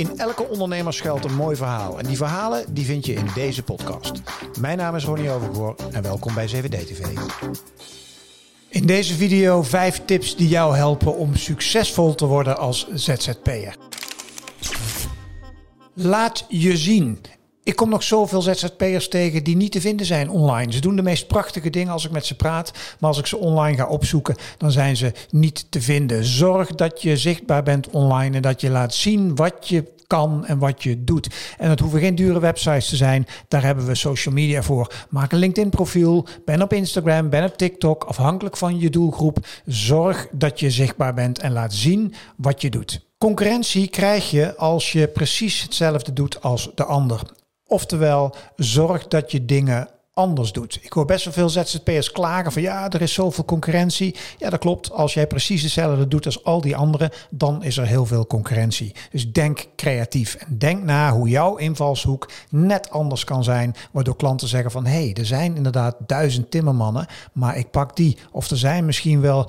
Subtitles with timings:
[0.00, 1.98] In elke ondernemer schuilt een mooi verhaal.
[1.98, 4.12] En die verhalen die vind je in deze podcast.
[4.60, 7.06] Mijn naam is Ronnie Overgoor en welkom bij 7D TV.
[8.68, 13.76] In deze video vijf tips die jou helpen om succesvol te worden als ZZP'er.
[15.94, 17.18] Laat je zien.
[17.62, 20.72] Ik kom nog zoveel ZZP'ers tegen die niet te vinden zijn online.
[20.72, 22.72] Ze doen de meest prachtige dingen als ik met ze praat.
[22.98, 26.24] Maar als ik ze online ga opzoeken, dan zijn ze niet te vinden.
[26.24, 30.58] Zorg dat je zichtbaar bent online en dat je laat zien wat je kan en
[30.58, 31.28] wat je doet.
[31.58, 33.26] En dat hoeven geen dure websites te zijn.
[33.48, 34.92] Daar hebben we social media voor.
[35.08, 36.26] Maak een LinkedIn profiel.
[36.44, 38.04] Ben op Instagram, ben op TikTok.
[38.04, 39.38] Afhankelijk van je doelgroep.
[39.66, 43.08] Zorg dat je zichtbaar bent en laat zien wat je doet.
[43.18, 47.22] Concurrentie krijg je als je precies hetzelfde doet als de ander.
[47.70, 50.78] Oftewel, zorg dat je dingen anders doet.
[50.82, 54.16] Ik hoor best wel veel ZZP'ers klagen van ja, er is zoveel concurrentie.
[54.38, 54.92] Ja, dat klopt.
[54.92, 58.94] Als jij precies hetzelfde doet als al die anderen, dan is er heel veel concurrentie.
[59.10, 64.48] Dus denk creatief en denk na hoe jouw invalshoek net anders kan zijn, waardoor klanten
[64.48, 68.18] zeggen van hé, hey, er zijn inderdaad duizend timmermannen, maar ik pak die.
[68.32, 69.48] Of er zijn misschien wel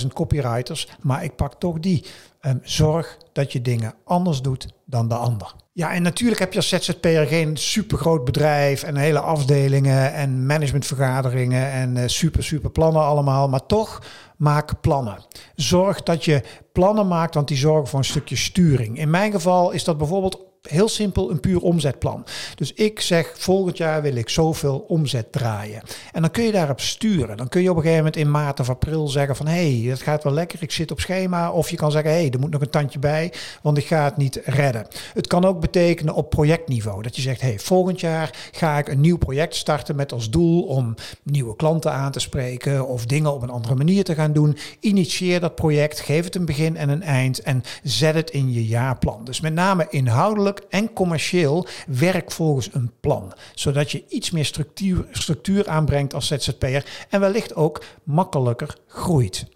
[0.00, 2.04] 10.000 copywriters, maar ik pak toch die.
[2.40, 5.54] Um, zorg dat je dingen anders doet dan de ander.
[5.76, 11.70] Ja, en natuurlijk heb je als ZZP'er geen supergroot bedrijf en hele afdelingen en managementvergaderingen
[11.70, 13.48] en uh, super, super plannen allemaal.
[13.48, 14.02] Maar toch
[14.36, 15.24] maak plannen.
[15.54, 18.98] Zorg dat je plannen maakt, want die zorgen voor een stukje sturing.
[18.98, 22.24] In mijn geval is dat bijvoorbeeld heel simpel een puur omzetplan.
[22.54, 25.82] Dus ik zeg volgend jaar wil ik zoveel omzet draaien.
[26.12, 27.36] En dan kun je daarop sturen.
[27.36, 29.90] Dan kun je op een gegeven moment in maart of april zeggen van hé, hey,
[29.90, 31.50] het gaat wel lekker, ik zit op schema.
[31.50, 34.04] Of je kan zeggen hé, hey, er moet nog een tandje bij, want ik ga
[34.04, 34.86] het niet redden.
[35.14, 37.02] Het kan ook betekenen op projectniveau.
[37.02, 40.30] Dat je zegt hé, hey, volgend jaar ga ik een nieuw project starten met als
[40.30, 44.32] doel om nieuwe klanten aan te spreken of dingen op een andere manier te gaan
[44.32, 44.56] doen.
[44.80, 48.66] Initieer dat project, geef het een begin en een eind en zet het in je
[48.66, 49.24] jaarplan.
[49.24, 53.32] Dus met name inhoudelijk en commercieel werk volgens een plan.
[53.54, 59.46] Zodat je iets meer structuur, structuur aanbrengt als ZZP'er en wellicht ook makkelijker groeit.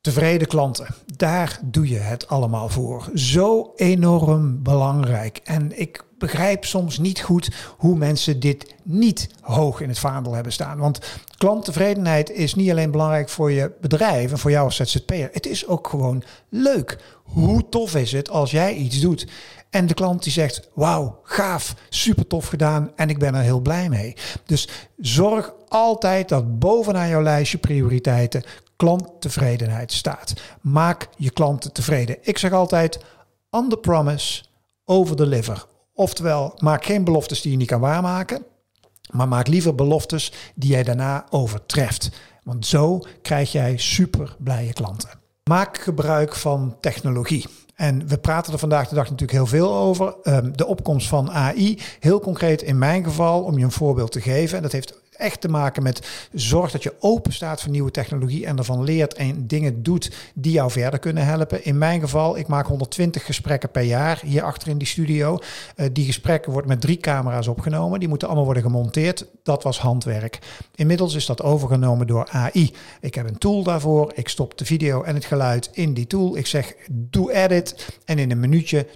[0.00, 3.10] Tevreden klanten, daar doe je het allemaal voor.
[3.14, 5.40] Zo enorm belangrijk.
[5.44, 10.52] En ik begrijp soms niet goed hoe mensen dit niet hoog in het vaandel hebben
[10.52, 10.78] staan.
[10.78, 10.98] Want
[11.38, 15.28] klanttevredenheid is niet alleen belangrijk voor je bedrijf en voor jou als ZZP'er.
[15.32, 16.98] Het is ook gewoon leuk.
[17.22, 19.26] Hoe tof is het als jij iets doet
[19.70, 23.60] en de klant die zegt, wauw, gaaf, super tof gedaan en ik ben er heel
[23.60, 24.16] blij mee.
[24.46, 28.42] Dus zorg altijd dat bovenaan jouw lijstje prioriteiten
[28.76, 30.34] klanttevredenheid staat.
[30.60, 32.16] Maak je klanten tevreden.
[32.20, 32.98] Ik zeg altijd,
[33.50, 34.44] under promise,
[34.84, 35.66] over deliver.
[35.94, 38.44] Oftewel, maak geen beloftes die je niet kan waarmaken,
[39.10, 42.10] maar maak liever beloftes die jij daarna overtreft.
[42.42, 45.10] Want zo krijg jij super blije klanten.
[45.44, 47.44] Maak gebruik van technologie.
[47.74, 50.14] En we praten er vandaag de dag natuurlijk heel veel over.
[50.22, 51.78] Um, de opkomst van AI.
[52.00, 54.56] Heel concreet in mijn geval, om je een voorbeeld te geven.
[54.56, 58.46] En dat heeft echt te maken met zorg dat je open staat voor nieuwe technologie
[58.46, 61.64] en ervan leert en dingen doet die jou verder kunnen helpen.
[61.64, 65.38] In mijn geval, ik maak 120 gesprekken per jaar hier achter in die studio.
[65.76, 67.98] Uh, die gesprekken worden met drie camera's opgenomen.
[67.98, 69.26] Die moeten allemaal worden gemonteerd.
[69.42, 70.38] Dat was handwerk.
[70.74, 72.72] Inmiddels is dat overgenomen door AI.
[73.00, 74.12] Ik heb een tool daarvoor.
[74.14, 76.36] Ik stop de video en het geluid in die tool.
[76.36, 78.86] Ik zeg doe edit en in een minuutje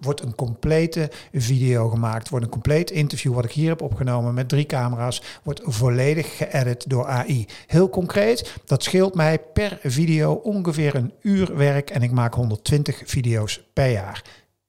[0.00, 2.28] wordt een complete video gemaakt.
[2.28, 4.91] Wordt een compleet interview wat ik hier heb opgenomen met drie camera's
[5.42, 7.46] wordt volledig geëdit door AI.
[7.66, 13.02] Heel concreet, dat scheelt mij per video ongeveer een uur werk en ik maak 120
[13.04, 14.22] video's per jaar.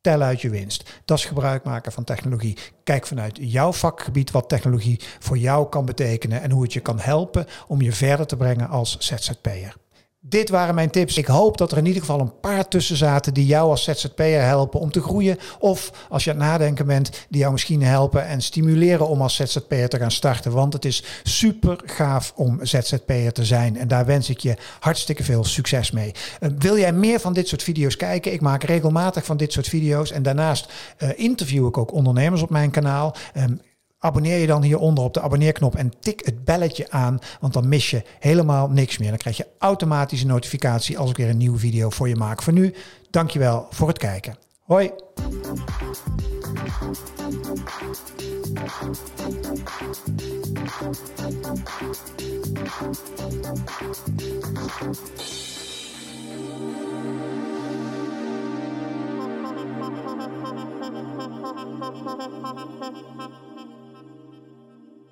[0.00, 1.00] Tel uit je winst.
[1.04, 2.58] Dat is gebruik maken van technologie.
[2.84, 6.98] Kijk vanuit jouw vakgebied wat technologie voor jou kan betekenen en hoe het je kan
[6.98, 9.76] helpen om je verder te brengen als ZZP'er.
[10.20, 11.16] Dit waren mijn tips.
[11.16, 14.42] Ik hoop dat er in ieder geval een paar tussen zaten die jou als ZZP'er
[14.42, 15.38] helpen om te groeien.
[15.58, 19.34] Of als je aan het nadenken bent, die jou misschien helpen en stimuleren om als
[19.34, 20.52] ZZP'er te gaan starten.
[20.52, 23.76] Want het is super gaaf om ZZP'er te zijn.
[23.76, 26.12] En daar wens ik je hartstikke veel succes mee.
[26.40, 28.32] Uh, wil jij meer van dit soort video's kijken?
[28.32, 30.10] Ik maak regelmatig van dit soort video's.
[30.10, 33.14] En daarnaast uh, interview ik ook ondernemers op mijn kanaal.
[34.00, 37.90] Abonneer je dan hieronder op de abonneerknop en tik het belletje aan, want dan mis
[37.90, 39.08] je helemaal niks meer.
[39.08, 42.42] Dan krijg je automatisch een notificatie als ik weer een nieuwe video voor je maak.
[42.42, 42.74] Voor nu,
[43.10, 44.36] dankjewel voor het kijken.
[44.64, 44.90] Hoi!